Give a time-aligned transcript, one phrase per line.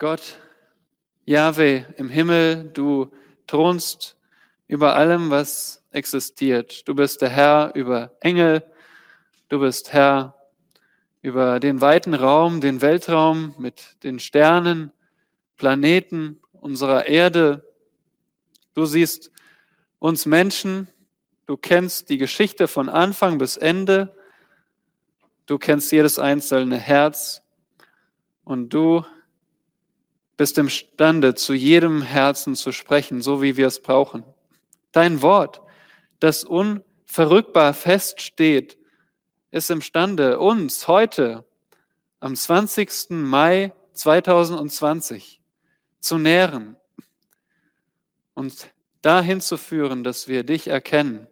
[0.00, 0.38] Gott,
[1.26, 3.10] Jahwe im Himmel, du
[3.46, 4.16] thronst
[4.66, 6.88] über allem, was existiert.
[6.88, 8.64] Du bist der Herr über Engel,
[9.50, 10.34] du bist Herr
[11.20, 14.90] über den weiten Raum, den Weltraum mit den Sternen,
[15.58, 17.70] Planeten unserer Erde.
[18.72, 19.30] Du siehst
[19.98, 20.88] uns Menschen,
[21.44, 24.16] du kennst die Geschichte von Anfang bis Ende,
[25.44, 27.42] du kennst jedes einzelne Herz
[28.44, 29.04] und du
[30.40, 34.24] bist imstande, zu jedem Herzen zu sprechen, so wie wir es brauchen.
[34.90, 35.60] Dein Wort,
[36.18, 38.78] das unverrückbar feststeht,
[39.50, 41.44] ist imstande, uns heute
[42.20, 43.10] am 20.
[43.10, 45.42] Mai 2020
[46.00, 46.76] zu nähren
[48.32, 48.70] und
[49.02, 51.26] dahin zu führen, dass wir dich erkennen,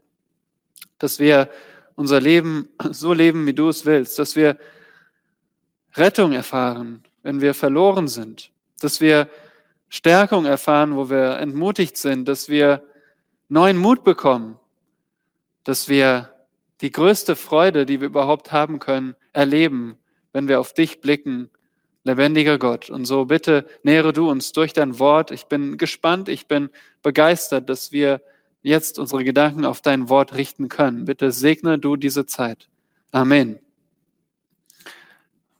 [0.99, 1.51] dass wir
[1.95, 4.59] unser Leben so leben, wie du es willst, dass wir
[5.95, 9.29] Rettung erfahren, wenn wir verloren sind, dass wir
[9.89, 12.83] Stärkung erfahren, wo wir entmutigt sind, dass wir
[13.49, 14.59] neuen Mut bekommen,
[15.65, 16.35] dass wir
[16.81, 19.99] die größte Freude, die wir überhaupt haben können, erleben,
[20.33, 21.51] wenn wir auf dich blicken,
[22.05, 22.91] lebendiger Gott.
[22.91, 25.31] Und so bitte nähere du uns durch dein Wort.
[25.31, 26.71] Ich bin gespannt, ich bin
[27.03, 28.21] begeistert, dass wir
[28.63, 31.05] jetzt unsere Gedanken auf dein Wort richten können.
[31.05, 32.69] Bitte segne du diese Zeit.
[33.11, 33.59] Amen.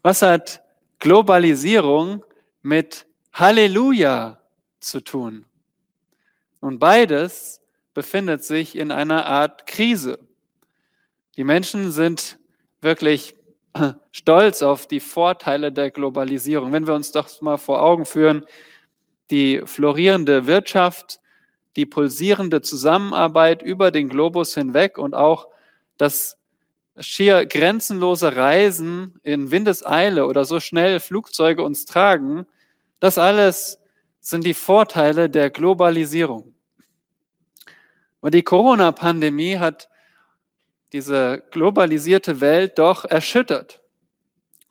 [0.03, 0.63] Was hat
[0.99, 2.25] Globalisierung
[2.63, 4.41] mit Halleluja
[4.81, 5.45] zu tun?
[6.61, 7.61] Und beides
[7.95, 10.19] befindet sich in einer Art Krise.
[11.37, 12.39] Die Menschen sind
[12.81, 13.37] wirklich
[14.13, 16.73] stolz auf die Vorteile der Globalisierung.
[16.73, 18.45] Wenn wir uns doch mal vor Augen führen,
[19.31, 21.21] die florierende Wirtschaft,
[21.77, 25.49] die pulsierende Zusammenarbeit über den Globus hinweg und auch
[25.97, 26.39] das
[26.99, 32.47] schier grenzenlose Reisen in Windeseile oder so schnell Flugzeuge uns tragen,
[33.01, 33.79] das alles
[34.21, 36.55] sind die Vorteile der Globalisierung.
[38.21, 39.89] Und die Corona-Pandemie hat
[40.93, 43.81] diese globalisierte Welt doch erschüttert,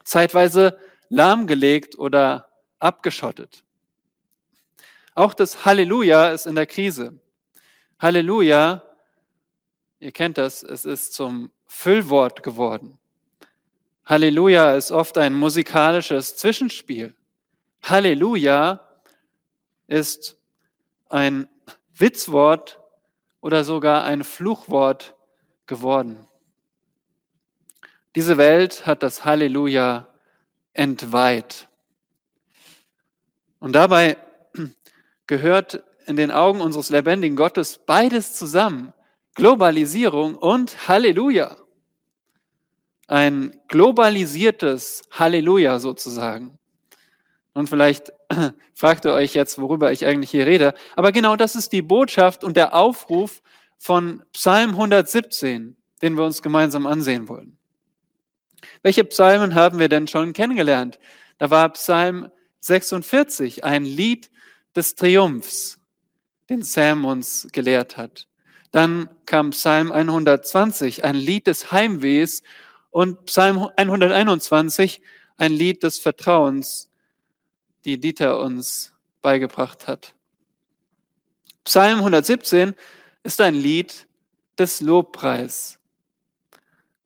[0.03, 0.77] zeitweise
[1.09, 2.49] lahmgelegt oder
[2.79, 3.63] abgeschottet.
[5.15, 7.19] Auch das Halleluja ist in der Krise.
[7.99, 8.83] Halleluja,
[9.99, 12.99] ihr kennt das, es ist zum Füllwort geworden.
[14.05, 17.15] Halleluja ist oft ein musikalisches Zwischenspiel.
[17.83, 18.81] Halleluja
[19.87, 20.37] ist
[21.09, 21.47] ein
[21.93, 22.79] Witzwort
[23.41, 25.15] oder sogar ein Fluchwort
[25.65, 26.27] geworden.
[28.15, 30.07] Diese Welt hat das Halleluja
[30.73, 31.67] entweiht.
[33.59, 34.17] Und dabei
[35.27, 38.93] gehört in den Augen unseres lebendigen Gottes beides zusammen.
[39.35, 41.57] Globalisierung und Halleluja.
[43.07, 46.56] Ein globalisiertes Halleluja sozusagen.
[47.57, 48.13] Und vielleicht
[48.75, 50.75] fragt ihr euch jetzt, worüber ich eigentlich hier rede.
[50.95, 53.41] Aber genau das ist die Botschaft und der Aufruf
[53.79, 57.57] von Psalm 117, den wir uns gemeinsam ansehen wollen.
[58.83, 60.99] Welche Psalmen haben wir denn schon kennengelernt?
[61.39, 62.29] Da war Psalm
[62.59, 64.29] 46 ein Lied
[64.75, 65.79] des Triumphs,
[66.51, 68.27] den Sam uns gelehrt hat.
[68.69, 72.43] Dann kam Psalm 120, ein Lied des Heimwehs
[72.91, 75.01] und Psalm 121,
[75.37, 76.86] ein Lied des Vertrauens,
[77.85, 80.13] die Dieter uns beigebracht hat.
[81.63, 82.75] Psalm 117
[83.23, 84.07] ist ein Lied
[84.57, 85.79] des Lobpreis.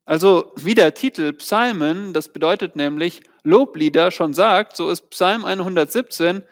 [0.06, 6.44] Also wie der Titel Psalmen, das bedeutet nämlich Loblieder schon sagt, so ist Psalm 117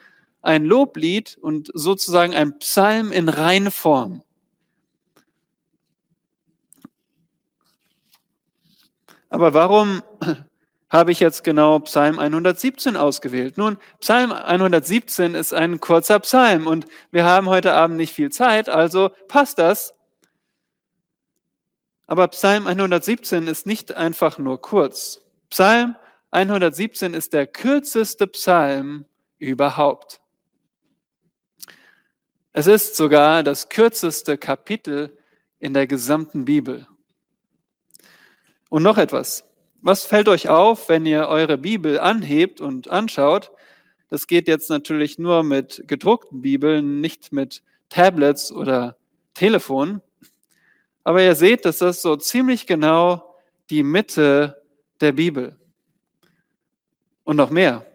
[0.42, 4.24] ein Loblied und sozusagen ein Psalm in Reinform.
[9.30, 10.02] Aber warum
[10.90, 13.58] habe ich jetzt genau Psalm 117 ausgewählt?
[13.58, 18.70] Nun, Psalm 117 ist ein kurzer Psalm und wir haben heute Abend nicht viel Zeit,
[18.70, 19.94] also passt das.
[22.08, 25.22] Aber Psalm 117 ist nicht einfach nur kurz.
[25.52, 25.96] Psalm
[26.32, 29.06] 117 ist der kürzeste Psalm
[29.38, 30.20] überhaupt.
[32.52, 35.16] Es ist sogar das kürzeste Kapitel
[35.60, 36.88] in der gesamten Bibel.
[38.70, 39.49] Und noch etwas.
[39.82, 43.52] Was fällt euch auf, wenn ihr eure Bibel anhebt und anschaut?
[44.10, 48.98] Das geht jetzt natürlich nur mit gedruckten Bibeln, nicht mit Tablets oder
[49.34, 50.02] Telefonen.
[51.04, 53.36] Aber ihr seht, dass das so ziemlich genau
[53.70, 54.62] die Mitte
[55.00, 55.58] der Bibel.
[57.24, 57.86] Und noch mehr.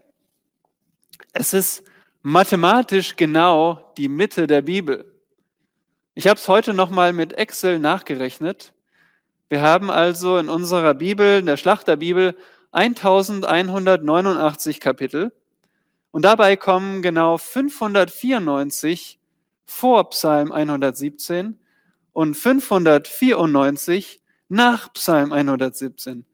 [1.32, 1.84] Es ist
[2.22, 5.12] mathematisch genau die Mitte der Bibel.
[6.14, 8.73] Ich habe es heute nochmal mit Excel nachgerechnet.
[9.48, 12.36] Wir haben also in unserer Bibel, in der Schlachterbibel,
[12.72, 15.32] 1189 Kapitel
[16.10, 19.20] Und dabei kommen genau 594
[19.64, 21.58] vor Psalm 117
[22.12, 26.24] und 594 nach Psalm 117.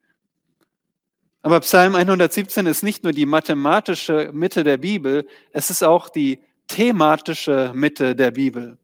[1.42, 6.40] Aber Psalm 117 ist nicht nur die mathematische Mitte der Bibel, es ist auch die
[6.66, 8.78] thematische Mitte der Bibel.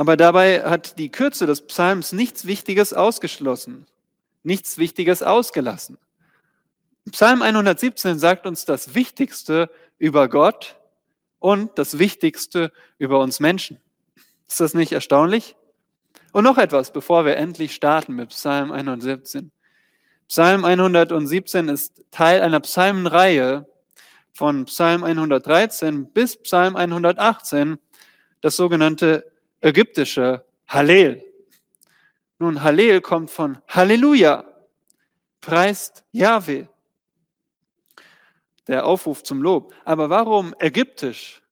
[0.00, 3.84] Aber dabei hat die Kürze des Psalms nichts Wichtiges ausgeschlossen,
[4.42, 5.98] nichts Wichtiges ausgelassen.
[7.10, 9.68] Psalm 117 sagt uns das Wichtigste
[9.98, 10.80] über Gott
[11.38, 13.78] und das Wichtigste über uns Menschen.
[14.48, 15.54] Ist das nicht erstaunlich?
[16.32, 19.52] Und noch etwas, bevor wir endlich starten mit Psalm 117.
[20.28, 23.66] Psalm 117 ist Teil einer Psalmenreihe
[24.32, 27.78] von Psalm 113 bis Psalm 118,
[28.40, 29.30] das sogenannte
[29.60, 31.24] ägyptische Hallel.
[32.38, 34.44] Nun, Hallel kommt von Halleluja,
[35.40, 36.66] preist Yahweh
[38.70, 39.74] der Aufruf zum Lob.
[39.84, 41.42] Aber warum ägyptisch?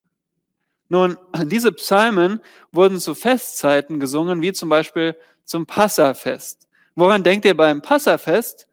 [0.89, 2.41] Nun, diese Psalmen
[2.73, 6.69] wurden zu Festzeiten gesungen, wie zum Beispiel zum Passafest.
[6.95, 8.69] Woran denkt ihr beim Passafest?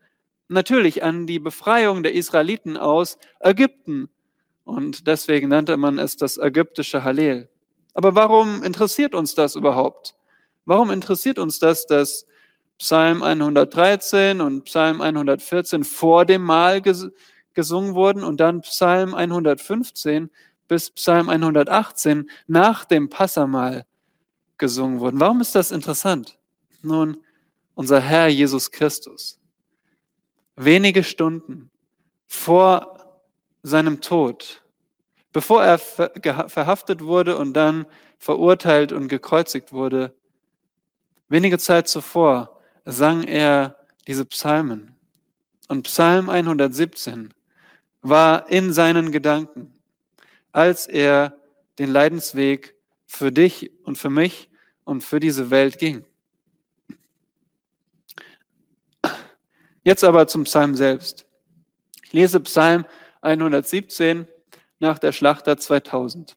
[0.48, 4.10] Natürlich an die Befreiung der Israeliten aus Ägypten.
[4.64, 7.50] Und deswegen nannte man es das ägyptische Hallel.
[7.96, 10.16] Aber warum interessiert uns das überhaupt?
[10.66, 12.28] Warum interessiert uns das, dass
[12.78, 16.82] Psalm 113 und Psalm 114 vor dem Mahl
[17.54, 20.30] gesungen wurden und dann Psalm 115
[20.68, 23.86] bis Psalm 118 nach dem Passamal
[24.58, 25.20] gesungen wurden.
[25.20, 26.38] Warum ist das interessant?
[26.82, 27.18] Nun,
[27.76, 29.40] unser Herr Jesus Christus,
[30.56, 31.70] wenige Stunden
[32.28, 33.22] vor
[33.64, 34.64] seinem Tod,
[35.36, 37.86] bevor er verhaftet wurde und dann
[38.20, 40.16] verurteilt und gekreuzigt wurde,
[41.28, 43.76] wenige Zeit zuvor sang er
[44.08, 44.96] diese Psalmen.
[45.68, 47.34] Und Psalm 117
[48.02, 49.74] war in seinen Gedanken,
[50.54, 51.38] als er
[51.80, 52.74] den Leidensweg
[53.06, 54.50] für dich und für mich
[54.86, 56.06] und für diese Welt ging.
[59.84, 61.26] Jetzt aber zum Psalm selbst.
[62.06, 62.86] Ich lese Psalm
[63.20, 64.30] 117
[64.80, 66.36] nach der Schlachter 2000.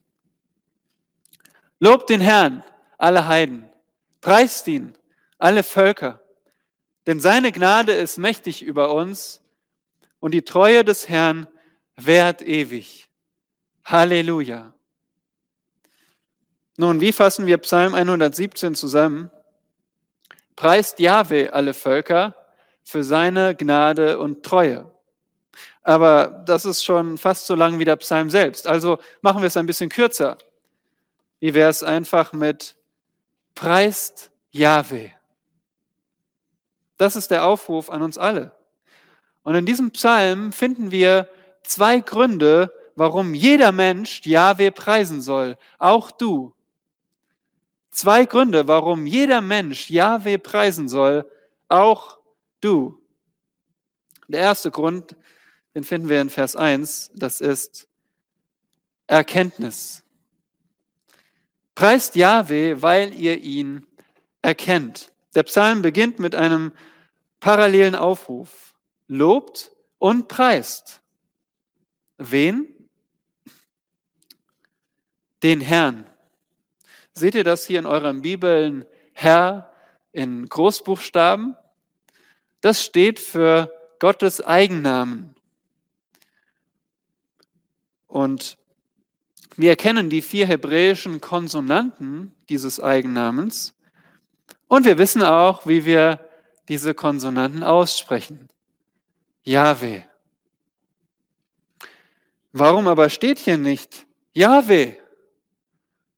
[1.80, 2.64] Lobt den Herrn,
[2.96, 3.68] alle Heiden,
[4.20, 4.96] preist ihn,
[5.38, 6.20] alle Völker,
[7.06, 9.40] denn seine Gnade ist mächtig über uns
[10.20, 11.46] und die Treue des Herrn
[11.96, 13.08] währt ewig.
[13.84, 14.74] Halleluja.
[16.76, 19.30] Nun, wie fassen wir Psalm 117 zusammen?
[20.54, 22.34] Preist Jahwe alle Völker
[22.84, 24.92] für seine Gnade und Treue.
[25.88, 28.66] Aber das ist schon fast so lang wie der Psalm selbst.
[28.66, 30.36] Also machen wir es ein bisschen kürzer.
[31.40, 32.76] Wie wäre es einfach mit
[33.54, 35.12] Preist Jahwe?
[36.98, 38.52] Das ist der Aufruf an uns alle.
[39.42, 41.26] Und in diesem Psalm finden wir
[41.62, 46.54] zwei Gründe, warum jeder Mensch Jahwe preisen soll, auch du.
[47.90, 51.24] Zwei Gründe, warum jeder Mensch Jahwe preisen soll,
[51.66, 52.18] auch
[52.60, 53.00] du.
[54.26, 55.16] Der erste Grund,
[55.74, 57.88] den finden wir in Vers 1, das ist
[59.06, 60.02] Erkenntnis.
[61.74, 63.86] Preist Jahwe, weil ihr ihn
[64.42, 65.12] erkennt.
[65.34, 66.72] Der Psalm beginnt mit einem
[67.40, 68.74] parallelen Aufruf.
[69.06, 71.00] Lobt und preist.
[72.18, 72.66] Wen?
[75.42, 76.04] Den Herrn.
[77.12, 78.84] Seht ihr das hier in euren Bibeln?
[79.12, 79.72] Herr
[80.12, 81.56] in Großbuchstaben?
[82.60, 85.34] Das steht für Gottes Eigennamen.
[88.08, 88.58] Und
[89.56, 93.74] wir erkennen die vier hebräischen Konsonanten dieses Eigennamens
[94.66, 96.20] und wir wissen auch, wie wir
[96.68, 98.48] diese Konsonanten aussprechen.
[99.42, 100.02] Yahweh.
[102.52, 104.94] Warum aber steht hier nicht Yahweh?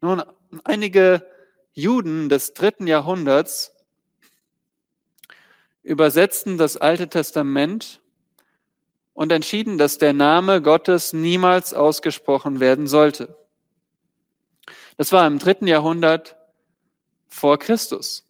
[0.00, 0.23] Nun,
[0.64, 1.26] einige
[1.73, 3.73] Juden des dritten Jahrhunderts
[5.82, 8.00] übersetzten das Alte Testament
[9.21, 13.37] und entschieden, dass der Name Gottes niemals ausgesprochen werden sollte.
[14.97, 16.37] Das war im dritten Jahrhundert
[17.29, 18.27] vor Christus.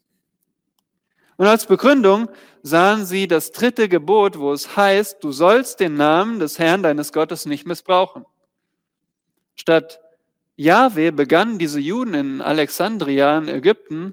[1.36, 2.28] Und als Begründung
[2.64, 7.12] sahen sie das dritte Gebot, wo es heißt, du sollst den Namen des Herrn deines
[7.12, 8.26] Gottes nicht missbrauchen.
[9.54, 10.00] Statt
[10.56, 14.12] Jahwe begannen diese Juden in Alexandria in Ägypten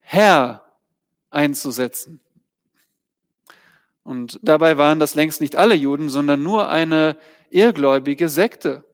[0.00, 0.64] Herr
[1.30, 2.20] einzusetzen.
[4.06, 7.16] Und dabei waren das längst nicht alle Juden, sondern nur eine
[7.50, 8.84] irrgläubige Sekte.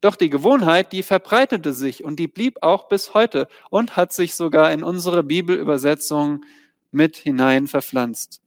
[0.00, 4.34] Doch die Gewohnheit, die verbreitete sich und die blieb auch bis heute und hat sich
[4.34, 6.44] sogar in unsere Bibelübersetzung
[6.90, 8.42] mit hinein verpflanzt.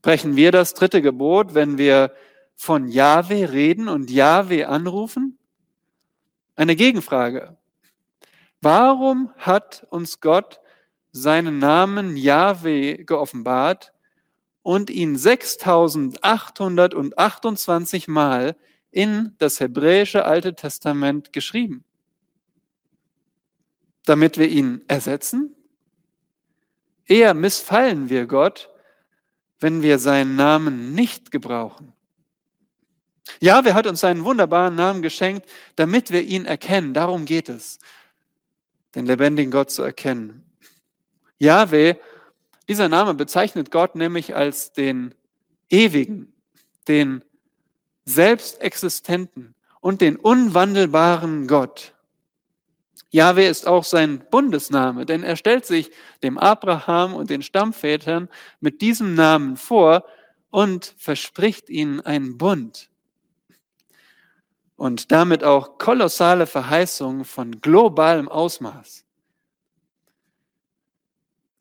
[0.00, 2.14] Brechen wir das dritte Gebot, wenn wir
[2.54, 5.36] von Jahwe reden und Jahwe anrufen?
[6.56, 7.58] Eine Gegenfrage.
[8.62, 10.58] Warum hat uns Gott
[11.10, 13.91] seinen Namen Jahwe geoffenbart
[14.62, 18.56] und ihn 6828 Mal
[18.90, 21.84] in das hebräische Alte Testament geschrieben?
[24.04, 25.54] Damit wir ihn ersetzen?
[27.06, 28.70] Eher missfallen wir Gott,
[29.60, 31.92] wenn wir seinen Namen nicht gebrauchen.
[33.40, 36.94] Ja, wer hat uns seinen wunderbaren Namen geschenkt, damit wir ihn erkennen.
[36.94, 37.78] Darum geht es,
[38.94, 40.44] den lebendigen Gott zu erkennen.
[41.38, 41.98] Jahwe,
[42.72, 45.14] dieser Name bezeichnet Gott nämlich als den
[45.68, 46.32] ewigen,
[46.88, 47.22] den
[48.06, 51.92] selbstexistenten und den unwandelbaren Gott.
[53.10, 55.90] Jahwe ist auch sein Bundesname, denn er stellt sich
[56.22, 60.06] dem Abraham und den Stammvätern mit diesem Namen vor
[60.48, 62.88] und verspricht ihnen einen Bund.
[64.76, 69.01] Und damit auch kolossale Verheißungen von globalem Ausmaß.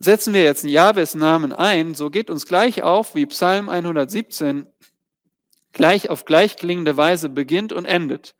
[0.03, 4.65] Setzen wir jetzt Jahwes Namen ein, so geht uns gleich auf, wie Psalm 117
[5.73, 8.33] gleich auf gleich klingende Weise beginnt und endet.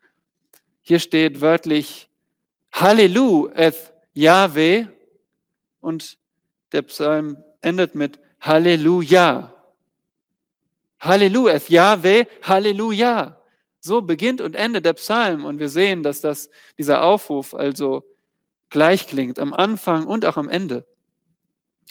[0.82, 2.10] Hier steht wörtlich
[2.72, 4.88] Halleluja, eth Yahweh.
[5.82, 6.18] Und
[6.72, 9.54] der Psalm endet mit Halleluja.
[11.00, 13.40] Halleluja, eth Yahweh, Halleluja.
[13.80, 15.46] So beginnt und endet der Psalm.
[15.46, 16.50] Und wir sehen, dass das,
[16.80, 18.04] dieser Aufruf also
[18.72, 20.88] gleich klingt, am Anfang und auch am Ende.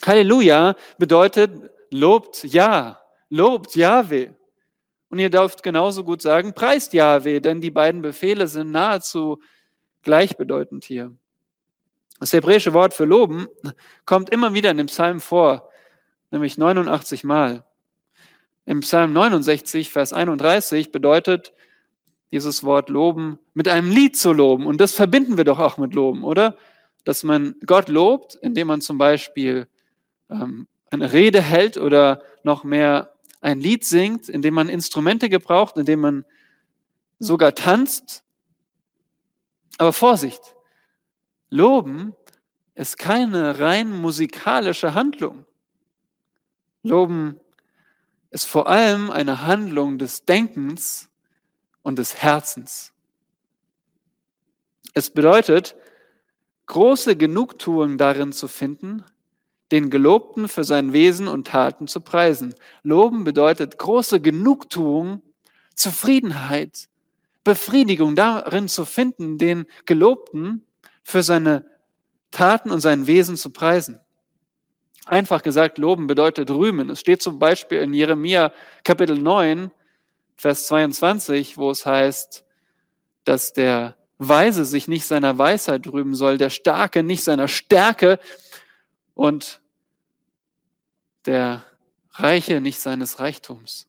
[0.06, 4.30] Halleluja bedeutet lobt Ja, lobt Yahweh.
[5.08, 9.40] Und ihr dürft genauso gut sagen, preist Yahweh, denn die beiden Befehle sind nahezu
[10.02, 11.12] gleichbedeutend hier.
[12.20, 13.48] Das hebräische Wort für loben
[14.04, 15.68] kommt immer wieder in dem Psalm vor,
[16.30, 17.64] nämlich 89 Mal.
[18.66, 21.52] Im Psalm 69, Vers 31 bedeutet
[22.30, 24.66] dieses Wort loben mit einem Lied zu loben.
[24.66, 26.56] Und das verbinden wir doch auch mit loben, oder?
[27.04, 29.66] Dass man Gott lobt, indem man zum Beispiel
[30.30, 36.00] ähm, eine Rede hält oder noch mehr ein Lied singt, indem man Instrumente gebraucht, indem
[36.00, 36.24] man
[37.18, 38.24] sogar tanzt
[39.80, 40.42] aber Vorsicht,
[41.48, 42.14] Loben
[42.74, 45.46] ist keine rein musikalische Handlung.
[46.82, 47.40] Loben
[48.28, 51.08] ist vor allem eine Handlung des Denkens
[51.80, 52.92] und des Herzens.
[54.92, 55.74] Es bedeutet,
[56.66, 59.02] große Genugtuung darin zu finden,
[59.72, 62.54] den Gelobten für sein Wesen und Taten zu preisen.
[62.82, 65.22] Loben bedeutet große Genugtuung,
[65.74, 66.88] Zufriedenheit,
[67.44, 70.66] Befriedigung darin zu finden, den Gelobten
[71.02, 71.64] für seine
[72.30, 74.00] Taten und sein Wesen zu preisen.
[75.06, 76.90] Einfach gesagt, loben bedeutet rühmen.
[76.90, 78.52] Es steht zum Beispiel in Jeremia
[78.84, 79.70] Kapitel 9,
[80.36, 82.44] Vers 22, wo es heißt,
[83.24, 88.18] dass der Weise sich nicht seiner Weisheit rühmen soll, der Starke nicht seiner Stärke
[89.14, 89.59] und
[91.26, 91.64] der
[92.12, 93.86] Reiche nicht seines Reichtums.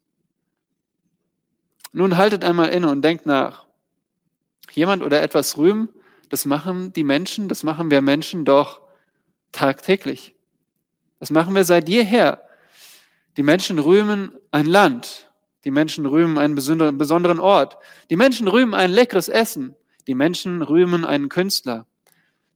[1.92, 3.66] Nun haltet einmal inne und denkt nach.
[4.72, 5.90] Jemand oder etwas rühmen,
[6.30, 8.80] das machen die Menschen, das machen wir Menschen doch
[9.52, 10.34] tagtäglich.
[11.20, 12.42] Das machen wir seit jeher.
[13.38, 15.30] Die Menschen rühmen ein Land.
[15.66, 17.78] Die Menschen rühmen einen besonderen Ort.
[18.10, 19.76] Die Menschen rühmen ein leckeres Essen.
[20.08, 21.86] Die Menschen rühmen einen Künstler.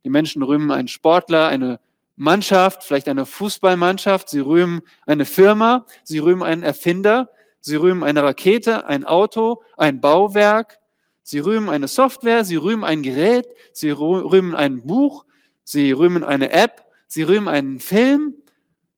[0.03, 1.79] Die Menschen rühmen einen Sportler, eine
[2.15, 4.29] Mannschaft, vielleicht eine Fußballmannschaft.
[4.29, 5.85] Sie rühmen eine Firma.
[6.03, 7.29] Sie rühmen einen Erfinder.
[7.59, 10.79] Sie rühmen eine Rakete, ein Auto, ein Bauwerk.
[11.27, 15.25] Sie rühmen eine Software, sie rühmen ein Gerät, sie rühmen ein Buch,
[15.63, 18.35] sie rühmen eine App, sie rühmen einen Film,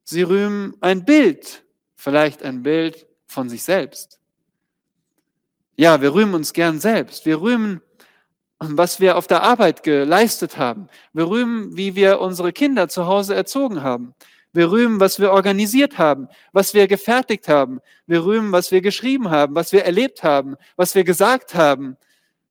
[0.04, 1.64] sie rühmen ein Bild,
[1.96, 4.20] vielleicht ein Bild von sich selbst.
[5.78, 7.26] Ja, wir rühmen uns gern selbst.
[7.26, 7.82] Wir rühmen,
[8.60, 10.88] was wir auf der Arbeit geleistet haben.
[11.14, 14.16] Wir rühmen, wie wir unsere Kinder zu Hause erzogen haben.
[14.54, 17.80] Wir rühmen, was wir organisiert haben, was wir gefertigt haben.
[18.08, 21.98] Wir rühmen, was wir geschrieben haben, was wir erlebt haben, was wir gesagt haben,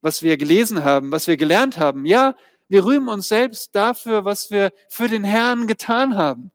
[0.02, 2.06] was wir gelesen haben, was wir gelernt haben.
[2.06, 2.36] Ja,
[2.68, 6.52] wir rühmen uns selbst dafür, was wir für den Herrn getan haben.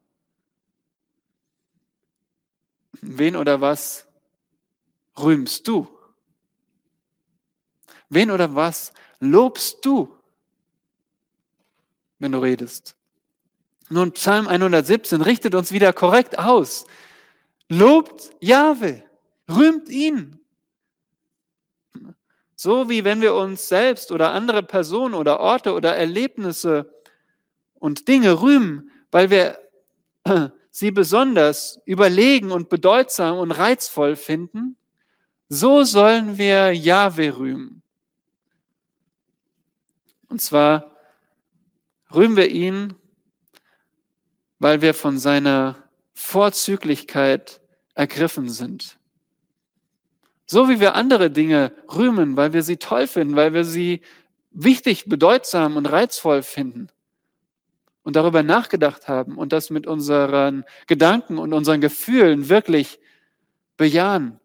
[3.02, 4.08] Wen oder was
[5.20, 5.88] rühmst du?
[8.10, 10.14] Wen oder was lobst du,
[12.20, 12.96] wenn du redest?
[13.90, 16.86] Nun, Psalm 117 richtet uns wieder korrekt aus.
[17.70, 19.04] Lobt Jahwe,
[19.50, 20.40] rühmt ihn.
[22.56, 26.94] So wie wenn wir uns selbst oder andere Personen oder Orte oder Erlebnisse
[27.74, 29.58] und Dinge rühmen, weil wir
[30.72, 34.78] sie besonders überlegen und bedeutsam und reizvoll finden,
[35.50, 37.82] so sollen wir Jahwe rühmen.
[40.32, 40.96] Und zwar
[42.16, 42.96] rühmen wir ihn,
[44.60, 45.76] weil wir von seiner
[46.14, 47.60] Vorzüglichkeit
[47.96, 48.98] ergriffen sind.
[50.46, 54.02] So wie wir andere Dinge rühmen, weil wir sie toll finden, weil wir sie
[54.52, 56.88] wichtig, bedeutsam und reizvoll finden
[58.04, 63.00] und darüber nachgedacht haben und das mit unseren Gedanken und unseren Gefühlen wirklich
[63.76, 64.40] bejahen.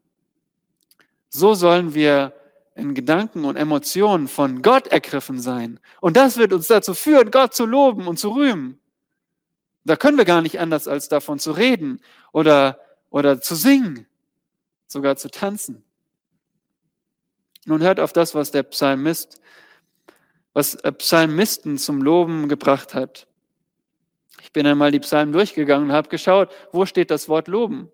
[1.29, 2.33] So sollen wir
[2.77, 5.81] in Gedanken und Emotionen von Gott ergriffen sein.
[6.01, 8.79] Und das wird uns dazu führen, Gott zu loben und zu rühmen.
[9.85, 12.01] Da können wir gar nicht anders, als davon zu reden
[12.33, 12.79] oder,
[13.09, 14.07] oder zu singen,
[14.87, 15.85] sogar zu tanzen.
[17.65, 19.41] Nun hört auf das, was der Psalmist,
[20.53, 23.27] was Psalmisten zum Loben gebracht hat.
[24.43, 27.91] Ich bin einmal die Psalmen durchgegangen und habe geschaut, wo steht das Wort loben?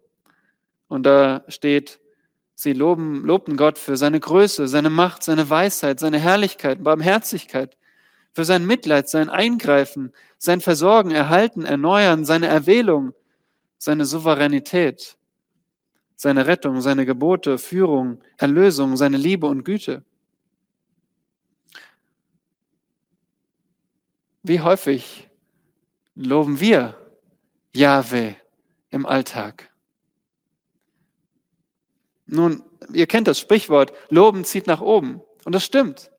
[0.88, 2.00] Und da steht,
[2.54, 7.76] sie loben, lobten Gott für seine Größe, seine Macht, seine Weisheit, seine Herrlichkeit, Barmherzigkeit,
[8.32, 13.12] für sein Mitleid, sein Eingreifen, sein Versorgen, Erhalten, Erneuern, seine Erwählung,
[13.78, 15.18] seine Souveränität,
[16.16, 20.04] seine Rettung, seine Gebote, Führung, Erlösung, seine Liebe und Güte.
[24.44, 25.28] Wie häufig
[26.14, 26.96] loben wir
[27.74, 28.36] Jahwe
[28.90, 29.71] im Alltag?
[32.26, 32.62] Nun,
[32.92, 35.20] ihr kennt das Sprichwort, Loben zieht nach oben.
[35.44, 36.10] Und das stimmt.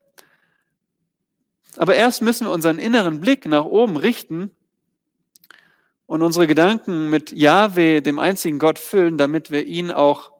[1.76, 4.50] Aber erst müssen wir unseren inneren Blick nach oben richten
[6.06, 10.32] und unsere Gedanken mit Jahwe, dem einzigen Gott, füllen, damit wir ihn auch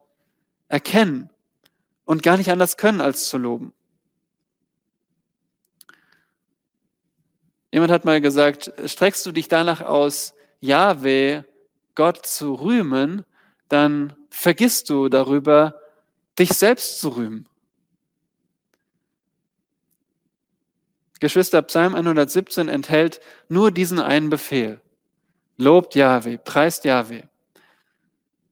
[0.69, 1.31] erkennen
[2.05, 3.73] und gar nicht anders können, als zu loben.
[7.73, 11.45] Jemand hat mal gesagt, streckst du dich danach aus, Jahwe,
[11.97, 13.25] Gott zu rühmen,
[13.69, 15.81] dann vergisst du darüber,
[16.39, 17.47] dich selbst zu rühmen.
[21.21, 24.81] Geschwister, Psalm 117 enthält nur diesen einen Befehl.
[25.57, 27.29] Lobt Jahwe, preist Jahwe.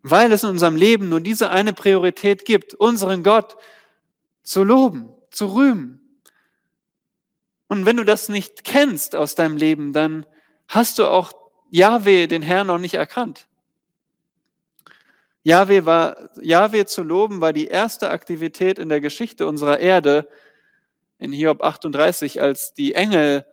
[0.02, 3.56] Weil es in unserem Leben nur diese eine Priorität gibt, unseren Gott
[4.42, 6.00] zu loben, zu rühmen.
[7.66, 10.24] Und wenn du das nicht kennst aus deinem Leben, dann
[10.68, 11.32] hast du auch
[11.70, 13.46] Jahwe, den Herrn, noch nicht erkannt.
[15.44, 20.28] Jahwe, war, Jahwe zu loben war die erste Aktivität in der Geschichte unserer Erde,
[21.18, 23.44] in Hiob 38, als die Engel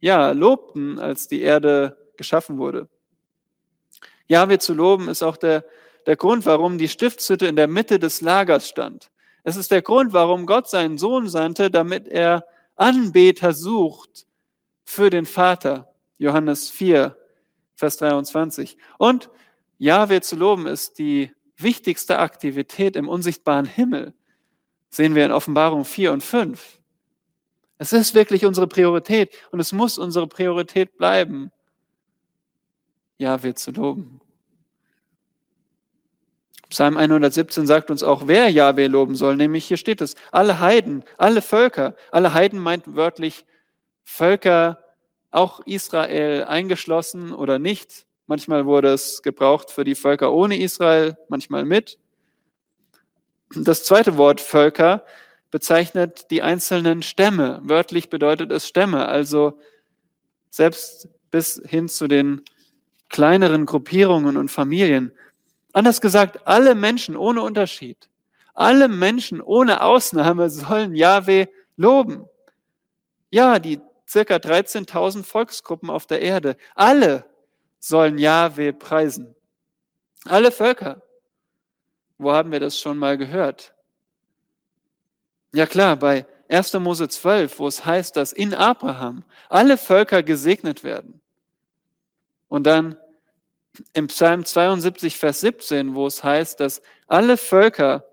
[0.00, 2.88] ja lobten, als die Erde geschaffen wurde.
[4.28, 5.64] Jahwe zu loben ist auch der,
[6.06, 9.10] der Grund, warum die Stiftshütte in der Mitte des Lagers stand.
[9.44, 12.44] Es ist der Grund, warum Gott seinen Sohn sandte, damit er
[12.76, 14.26] Anbeter sucht
[14.84, 15.92] für den Vater.
[16.18, 17.16] Johannes 4,
[17.74, 18.76] Vers 23.
[18.98, 19.30] Und
[19.78, 24.14] Jahwe zu loben ist die wichtigste Aktivität im unsichtbaren Himmel.
[24.88, 26.80] Sehen wir in Offenbarung 4 und 5.
[27.78, 31.50] Es ist wirklich unsere Priorität und es muss unsere Priorität bleiben,
[33.18, 34.20] Jahwe zu loben.
[36.68, 41.04] Psalm 117 sagt uns auch, wer Jahwe loben soll, nämlich hier steht es, alle Heiden,
[41.16, 41.94] alle Völker.
[42.10, 43.44] Alle Heiden meint wörtlich
[44.04, 44.82] Völker,
[45.30, 48.05] auch Israel eingeschlossen oder nicht.
[48.26, 51.98] Manchmal wurde es gebraucht für die Völker ohne Israel, manchmal mit.
[53.54, 55.04] Das zweite Wort Völker
[55.50, 57.60] bezeichnet die einzelnen Stämme.
[57.62, 59.58] Wörtlich bedeutet es Stämme, also
[60.50, 62.42] selbst bis hin zu den
[63.08, 65.12] kleineren Gruppierungen und Familien.
[65.72, 68.08] Anders gesagt, alle Menschen ohne Unterschied,
[68.54, 72.24] alle Menschen ohne Ausnahme sollen Yahweh loben.
[73.30, 77.24] Ja, die circa 13.000 Volksgruppen auf der Erde, alle
[77.86, 79.34] sollen Yahweh preisen.
[80.24, 81.02] Alle Völker.
[82.18, 83.74] Wo haben wir das schon mal gehört?
[85.52, 86.74] Ja klar, bei 1.
[86.74, 91.20] Mose 12, wo es heißt, dass in Abraham alle Völker gesegnet werden.
[92.48, 92.96] Und dann
[93.92, 98.04] im Psalm 72, Vers 17, wo es heißt, dass alle Völker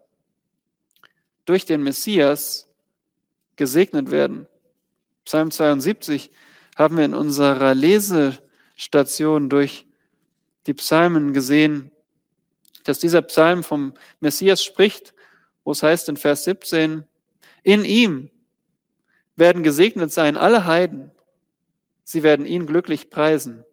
[1.45, 2.69] durch den Messias
[3.55, 4.47] gesegnet werden.
[5.25, 6.31] Psalm 72
[6.75, 7.73] haben wir in unserer
[8.83, 9.85] Lesestation durch
[10.67, 11.91] die Psalmen gesehen,
[12.83, 15.13] dass dieser Psalm vom Messias spricht,
[15.63, 17.05] wo es heißt in Vers 17,
[17.63, 18.29] in ihm
[19.35, 21.11] werden gesegnet sein alle Heiden.
[22.03, 23.63] Sie werden ihn glücklich preisen.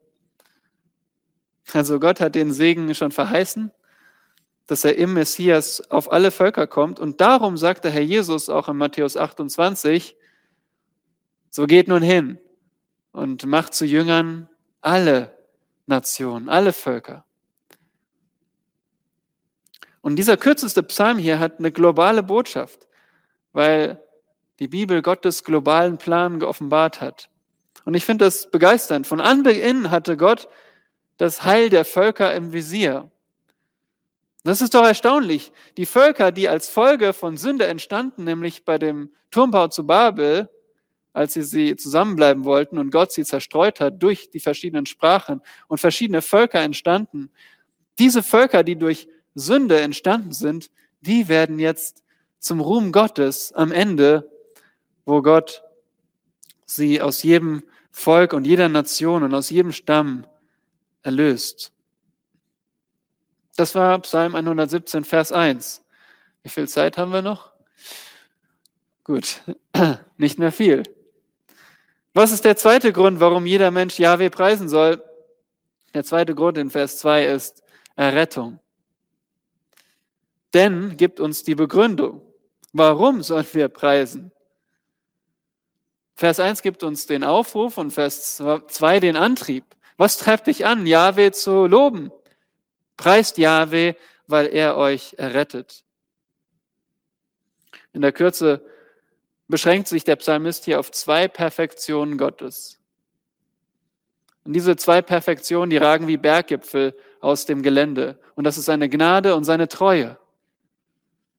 [1.72, 3.72] Also Gott hat den Segen schon verheißen,
[4.66, 7.00] dass er im Messias auf alle Völker kommt.
[7.00, 10.16] Und darum sagt der Herr Jesus auch in Matthäus 28,
[11.50, 12.38] so geht nun hin
[13.10, 14.48] und macht zu Jüngern
[14.80, 15.36] alle
[15.86, 17.24] Nationen, alle Völker.
[20.00, 22.86] Und dieser kürzeste Psalm hier hat eine globale Botschaft,
[23.52, 24.02] weil
[24.58, 27.28] die Bibel Gottes globalen Plan geoffenbart hat.
[27.84, 29.06] Und ich finde das begeisternd.
[29.06, 30.48] Von Anbeginn hatte Gott
[31.16, 33.10] das Heil der Völker im Visier.
[34.42, 35.52] Das ist doch erstaunlich.
[35.76, 40.48] Die Völker, die als Folge von Sünde entstanden, nämlich bei dem Turmbau zu Babel,
[41.12, 45.78] als sie, sie zusammenbleiben wollten und Gott sie zerstreut hat durch die verschiedenen Sprachen und
[45.78, 47.30] verschiedene Völker entstanden.
[47.98, 50.70] Diese Völker, die durch Sünde entstanden sind,
[51.00, 52.02] die werden jetzt
[52.38, 54.30] zum Ruhm Gottes am Ende,
[55.04, 55.62] wo Gott
[56.64, 60.26] sie aus jedem Volk und jeder Nation und aus jedem Stamm
[61.02, 61.72] erlöst.
[63.56, 65.84] Das war Psalm 117, Vers 1.
[66.42, 67.52] Wie viel Zeit haben wir noch?
[69.04, 69.42] Gut,
[70.16, 70.82] nicht mehr viel.
[72.12, 75.02] Was ist der zweite Grund, warum jeder Mensch Yahweh preisen soll?
[75.94, 77.62] Der zweite Grund in Vers 2 ist
[77.94, 78.58] Errettung.
[80.52, 82.22] Denn gibt uns die Begründung.
[82.72, 84.32] Warum sollen wir preisen?
[86.14, 89.64] Vers 1 gibt uns den Aufruf und Vers 2 den Antrieb.
[89.96, 92.10] Was treibt dich an, Yahweh zu loben?
[92.96, 93.94] Preist Yahweh,
[94.26, 95.84] weil er euch errettet.
[97.92, 98.64] In der Kürze
[99.50, 102.78] beschränkt sich der Psalmist hier auf zwei Perfektionen Gottes.
[104.44, 108.18] Und diese zwei Perfektionen, die ragen wie Berggipfel aus dem Gelände.
[108.36, 110.18] Und das ist seine Gnade und seine Treue.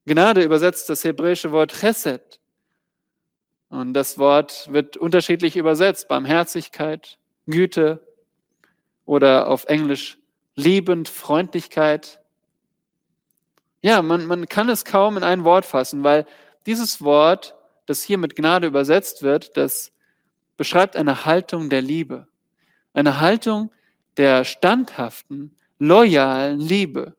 [0.05, 2.39] Gnade übersetzt das hebräische Wort Chesed.
[3.69, 6.07] Und das Wort wird unterschiedlich übersetzt.
[6.07, 8.05] Barmherzigkeit, Güte
[9.05, 10.19] oder auf Englisch
[10.55, 12.19] liebend, Freundlichkeit.
[13.81, 16.25] Ja, man, man kann es kaum in ein Wort fassen, weil
[16.65, 19.91] dieses Wort das hier mit Gnade übersetzt wird, das
[20.57, 22.27] beschreibt eine Haltung der Liebe.
[22.93, 23.71] Eine Haltung
[24.17, 27.15] der standhaften, loyalen Liebe.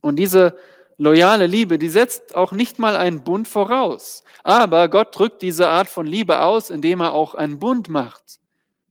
[0.00, 0.56] Und diese
[0.96, 4.24] loyale Liebe, die setzt auch nicht mal einen Bund voraus.
[4.42, 8.40] Aber Gott drückt diese Art von Liebe aus, indem er auch einen Bund macht.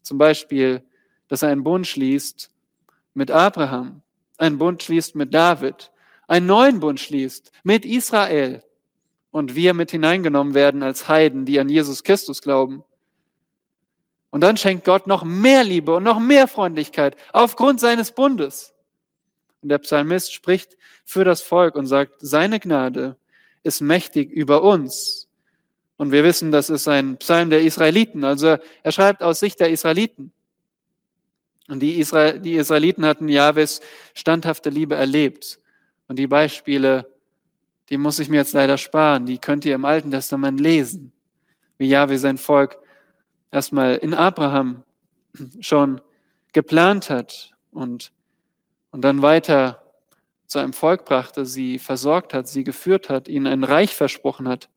[0.02, 0.84] Zum Beispiel,
[1.28, 2.52] dass er einen Bund schließt
[3.14, 4.02] mit Abraham,
[4.38, 5.92] einen Bund schließt mit David,
[6.28, 8.64] einen neuen Bund schließt mit Israel,
[9.38, 12.84] und wir mit hineingenommen werden als Heiden, die an Jesus Christus glauben.
[14.32, 18.73] Und dann schenkt Gott noch mehr Liebe und noch mehr Freundlichkeit aufgrund seines Bundes.
[19.62, 23.15] Und der Psalmist spricht für das Volk und sagt, seine Gnade
[23.62, 25.28] ist mächtig über uns.
[25.97, 28.23] Und wir wissen, das ist ein Psalm der Israeliten.
[28.23, 30.32] Also er schreibt aus Sicht der Israeliten.
[31.67, 33.82] Und die, Israel, die Israeliten hatten Jahwes
[34.15, 35.60] standhafte Liebe erlebt.
[36.08, 37.08] Und die Beispiele
[37.89, 39.26] die muss ich mir jetzt leider sparen.
[39.26, 41.12] Die könnt ihr im Alten Testament lesen.
[41.78, 42.78] Wie Jahwe sein Volk
[43.52, 44.84] erstmal in Abraham
[45.60, 46.02] schon
[46.54, 48.12] geplant hat und,
[48.91, 49.84] und dann weiter
[50.47, 54.69] zu einem Volk brachte, sie versorgt hat, sie geführt hat, ihnen ein Reich versprochen hat.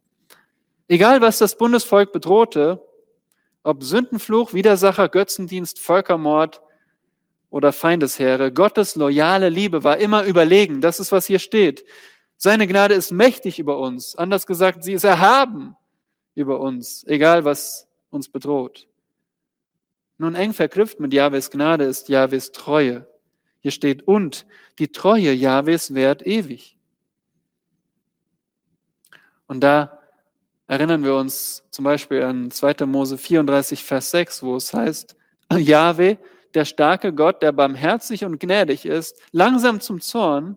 [0.88, 2.84] Egal, was das Bundesvolk bedrohte,
[3.62, 6.60] ob Sündenfluch, Widersacher, Götzendienst, Völkermord
[7.50, 10.80] oder Feindesheere, Gottes loyale Liebe war immer überlegen.
[10.80, 11.84] Das ist, was hier steht.
[12.42, 14.16] Seine Gnade ist mächtig über uns.
[14.16, 15.76] Anders gesagt, sie ist erhaben
[16.35, 18.88] über uns, egal was uns bedroht.
[20.16, 23.07] Nun eng verknüpft mit Jahwes Gnade ist Jahwes Treue.
[23.61, 24.46] Hier steht, und
[24.79, 26.79] die Treue Jahwes währt ewig.
[29.46, 30.00] Und da
[30.66, 32.87] erinnern wir uns zum Beispiel an 2.
[32.87, 35.14] Mose 34, Vers 6, wo es heißt,
[35.59, 36.16] Jahwe,
[36.55, 40.57] der starke Gott, der barmherzig und gnädig ist, langsam zum Zorn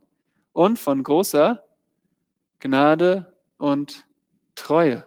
[0.53, 1.62] und von großer
[2.63, 3.25] Gnade
[3.57, 4.05] und
[4.55, 5.05] Treue.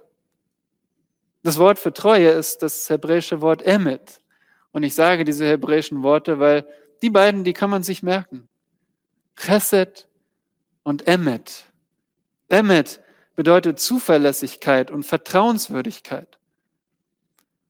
[1.43, 4.21] Das Wort für Treue ist das hebräische Wort Emet.
[4.73, 6.67] Und ich sage diese hebräischen Worte, weil
[7.01, 8.47] die beiden, die kann man sich merken.
[9.37, 10.07] Chesed
[10.83, 11.65] und Emet.
[12.51, 13.01] Emet
[13.37, 16.39] bedeutet Zuverlässigkeit und Vertrauenswürdigkeit.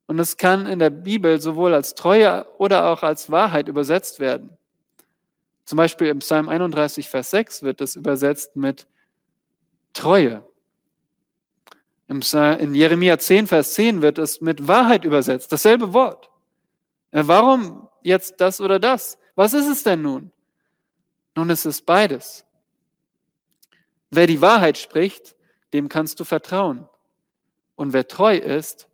[0.06, 4.50] Und es kann in der Bibel sowohl als Treue oder auch als Wahrheit übersetzt werden.
[5.64, 8.88] Zum Beispiel im Psalm 31, Vers 6 wird es übersetzt mit
[9.92, 10.46] Treue.
[12.08, 16.30] In Jeremia 10, Vers 10 wird es mit Wahrheit übersetzt, dasselbe Wort.
[17.10, 19.18] Warum jetzt das oder das?
[19.34, 20.32] Was ist es denn nun?
[21.34, 22.44] Nun, es ist beides.
[24.10, 25.34] Wer die Wahrheit spricht,
[25.72, 26.88] dem kannst du vertrauen.
[27.74, 28.88] Und wer treu ist,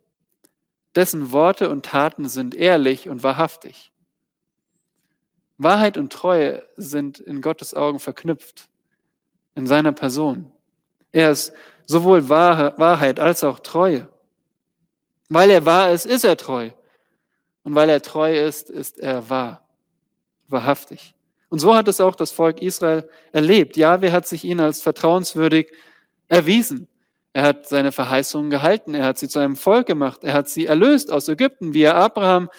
[0.95, 3.91] dessen Worte und Taten sind ehrlich und wahrhaftig.
[5.57, 8.69] Wahrheit und Treue sind in Gottes Augen verknüpft,
[9.55, 10.51] in seiner Person.
[11.13, 11.53] Er ist
[11.85, 14.09] sowohl Wahrheit als auch Treue.
[15.29, 16.69] Weil er wahr ist, ist er treu.
[17.63, 19.67] Und weil er treu ist, ist er wahr,
[20.47, 21.15] wahrhaftig.
[21.49, 23.77] Und so hat es auch das Volk Israel erlebt.
[23.77, 25.71] Jahwe hat sich ihnen als vertrauenswürdig
[26.27, 26.87] erwiesen.
[27.31, 28.95] Er hat seine Verheißungen gehalten.
[28.95, 30.23] Er hat sie zu einem Volk gemacht.
[30.23, 32.49] Er hat sie erlöst aus Ägypten, wie er Abraham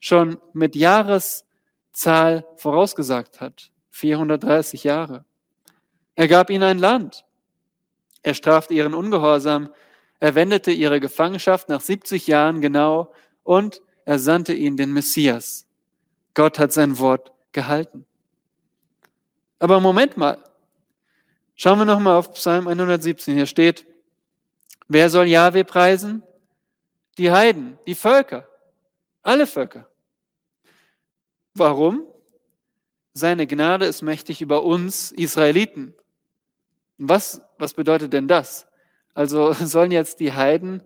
[0.00, 3.70] schon mit Jahreszahl vorausgesagt hat.
[3.90, 5.24] 430 Jahre.
[6.14, 7.25] Er gab ihnen ein Land.
[8.26, 9.72] Er strafte ihren Ungehorsam.
[10.18, 13.12] Er wendete ihre Gefangenschaft nach 70 Jahren genau
[13.44, 15.64] und er sandte ihnen den Messias.
[16.34, 18.04] Gott hat sein Wort gehalten.
[19.60, 20.42] Aber Moment mal.
[21.54, 23.36] Schauen wir nochmal auf Psalm 117.
[23.36, 23.86] Hier steht,
[24.88, 26.24] wer soll Jahwe preisen?
[27.18, 28.48] Die Heiden, die Völker,
[29.22, 29.88] alle Völker.
[31.54, 32.02] Warum?
[33.12, 35.94] Seine Gnade ist mächtig über uns Israeliten.
[36.98, 38.66] Was, was bedeutet denn das?
[39.14, 40.82] Also sollen jetzt die Heiden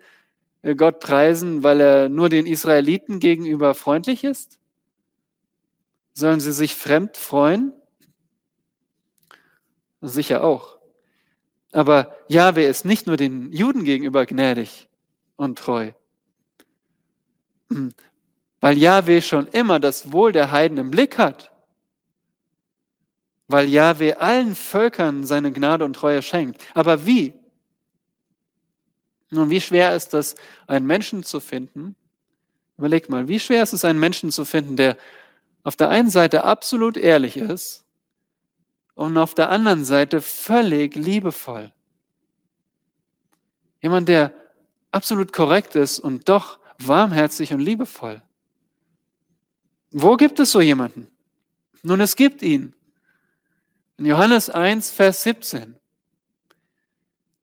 [0.63, 4.59] äh, Gott preisen, weil er nur den Israeliten gegenüber freundlich ist?
[6.13, 7.73] Sollen sie sich fremd freuen?
[10.01, 10.79] Sicher auch.
[11.73, 14.89] Aber Jahwe ist nicht nur den Juden gegenüber gnädig
[15.37, 15.93] und treu,
[18.61, 21.50] weil Jahwe schon immer das Wohl der Heiden im Blick hat,
[23.51, 26.63] weil Jahwe allen Völkern seine Gnade und Treue schenkt.
[26.75, 27.35] Aber wie?
[29.31, 30.35] Nun, wie schwer ist es,
[30.67, 31.97] einen Menschen zu finden?
[32.79, 34.97] Überleg mal, wie schwer ist es, einen Menschen zu finden, der
[35.63, 37.85] auf der einen Seite absolut ehrlich ist
[38.95, 41.73] und auf der anderen Seite völlig liebevoll.
[43.83, 44.33] Jemand, der
[44.91, 48.23] absolut korrekt ist und doch warmherzig und liebevoll.
[49.91, 51.09] Wo gibt es so jemanden?
[51.83, 52.75] Nun, es gibt ihn.
[54.01, 55.77] In Johannes 1, Vers 17.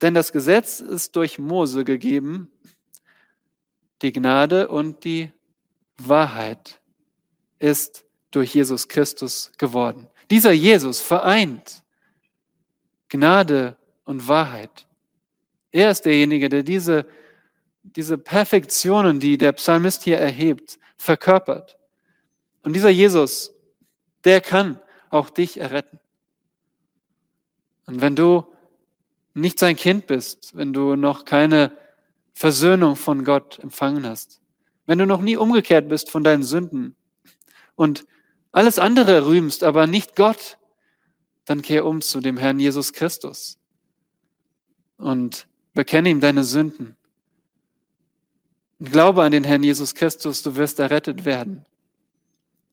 [0.02, 2.50] Denn das Gesetz ist durch Mose gegeben,
[4.02, 5.30] die Gnade und die
[5.98, 6.80] Wahrheit
[7.60, 10.08] ist durch Jesus Christus geworden.
[10.32, 11.84] Dieser Jesus vereint
[13.08, 14.88] Gnade und Wahrheit.
[15.70, 17.06] Er ist derjenige, der diese,
[17.84, 21.78] diese Perfektionen, die der Psalmist hier erhebt, verkörpert.
[22.62, 23.54] Und dieser Jesus,
[24.24, 26.00] der kann auch dich erretten.
[27.88, 28.44] Und wenn du
[29.32, 31.72] nicht sein Kind bist, wenn du noch keine
[32.34, 34.42] Versöhnung von Gott empfangen hast,
[34.84, 36.94] wenn du noch nie umgekehrt bist von deinen Sünden
[37.76, 38.06] und
[38.52, 40.58] alles andere rühmst, aber nicht Gott,
[41.46, 43.58] dann kehr um zu dem Herrn Jesus Christus
[44.98, 46.94] und bekenne ihm deine Sünden.
[48.80, 51.64] Und glaube an den Herrn Jesus Christus, du wirst errettet werden.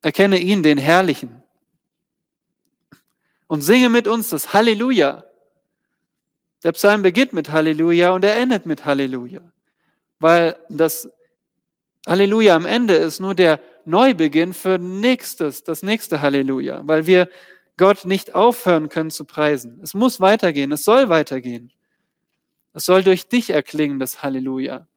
[0.01, 1.41] Erkenne ihn, den Herrlichen.
[3.47, 5.23] Und singe mit uns das Halleluja.
[6.63, 9.41] Der Psalm beginnt mit Halleluja und er endet mit Halleluja.
[10.19, 11.10] Weil das
[12.08, 17.29] Halleluja am Ende ist nur der Neubeginn für nächstes, das nächste Halleluja, weil wir
[17.77, 19.79] Gott nicht aufhören können zu preisen.
[19.84, 21.71] Es muss weitergehen, es soll weitergehen.
[22.73, 24.88] Es soll durch dich erklingen, das Halleluja.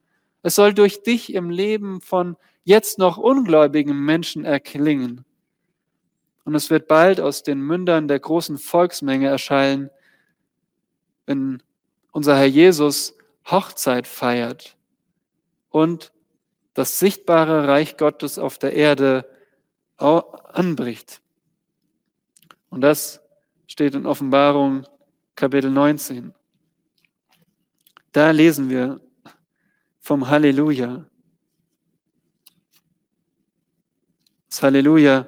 [0.43, 5.25] Es soll durch dich im Leben von jetzt noch ungläubigen Menschen erklingen.
[6.49, 9.91] Und es wird bald aus den Mündern der großen Volksmenge erscheinen,
[11.27, 11.63] wenn
[12.11, 14.75] unser Herr Jesus Hochzeit feiert
[15.69, 16.11] und
[16.73, 19.29] das sichtbare Reich Gottes auf der Erde
[19.99, 21.21] anbricht.
[22.71, 23.21] Und das
[23.67, 24.87] steht in Offenbarung
[25.35, 26.33] Kapitel 19.
[28.13, 29.03] Da lesen wir
[30.01, 31.05] vom Halleluja.
[34.49, 35.27] Das Halleluja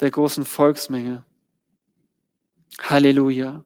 [0.00, 1.24] der großen Volksmenge.
[2.80, 3.64] Halleluja.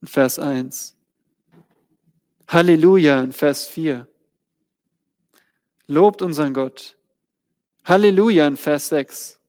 [0.00, 0.96] In Vers 1.
[2.46, 4.06] Halleluja in Vers 4.
[5.86, 6.96] Lobt unseren Gott.
[7.84, 9.40] Halleluja in Vers 6.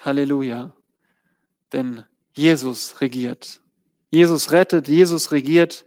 [0.00, 0.74] Halleluja.
[1.72, 3.60] Denn Jesus regiert.
[4.10, 5.86] Jesus rettet, Jesus regiert.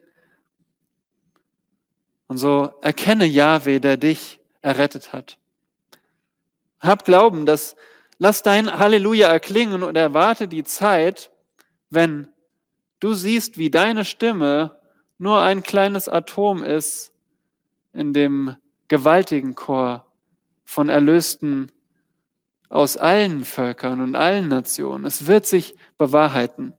[2.27, 5.37] Und so erkenne Yahweh, der dich errettet hat.
[6.85, 7.75] Hab Glauben, dass
[8.17, 11.31] lass dein Halleluja erklingen und erwarte die Zeit,
[11.89, 12.27] wenn
[12.99, 14.79] du siehst, wie deine Stimme
[15.17, 17.13] nur ein kleines Atom ist
[17.93, 18.55] in dem
[18.87, 20.05] gewaltigen Chor
[20.65, 21.71] von Erlösten
[22.69, 25.05] aus allen Völkern und allen Nationen.
[25.05, 26.73] Es wird sich bewahrheiten.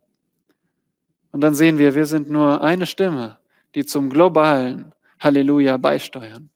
[1.33, 3.39] Und dann sehen wir, wir sind nur eine Stimme,
[3.75, 6.51] die zum globalen Halleluja beisteuern.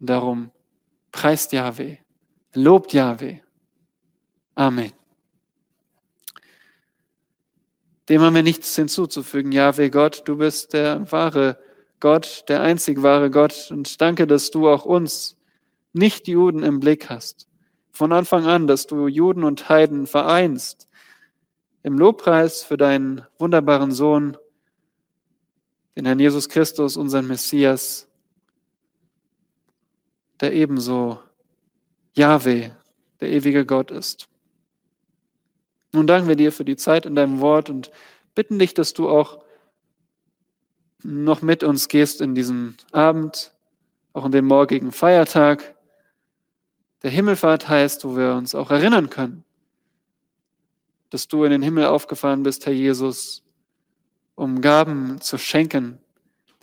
[0.00, 0.50] Darum
[1.12, 1.96] preist Yahweh,
[2.54, 3.38] lobt Yahweh.
[4.54, 4.92] Amen.
[8.08, 9.52] Dem haben wir nichts hinzuzufügen.
[9.52, 11.58] Yahweh Gott, du bist der wahre
[12.00, 13.68] Gott, der einzig wahre Gott.
[13.70, 15.36] Und danke, dass du auch uns,
[15.92, 17.48] nicht Juden, im Blick hast.
[17.92, 20.88] Von Anfang an, dass du Juden und Heiden vereinst.
[21.82, 24.36] Im Lobpreis für deinen wunderbaren Sohn,
[25.96, 28.07] den Herrn Jesus Christus, unseren Messias,
[30.40, 31.20] der ebenso
[32.14, 32.70] Yahweh,
[33.20, 34.28] der ewige Gott ist.
[35.92, 37.90] Nun danken wir dir für die Zeit in deinem Wort und
[38.34, 39.42] bitten dich, dass du auch
[41.02, 43.52] noch mit uns gehst in diesen Abend,
[44.12, 45.74] auch in den morgigen Feiertag,
[47.02, 49.44] der Himmelfahrt heißt, wo wir uns auch erinnern können,
[51.10, 53.44] dass du in den Himmel aufgefahren bist, Herr Jesus,
[54.34, 55.98] um Gaben zu schenken,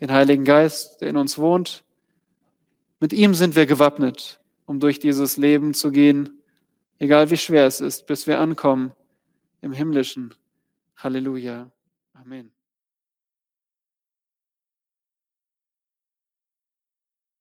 [0.02, 1.85] den Heiligen Geist, der in uns wohnt.
[3.06, 6.42] Mit ihm sind wir gewappnet, um durch dieses Leben zu gehen,
[6.98, 8.94] egal wie schwer es ist, bis wir ankommen
[9.62, 10.34] im Himmlischen.
[10.98, 11.70] Halleluja.
[12.14, 12.55] Amen.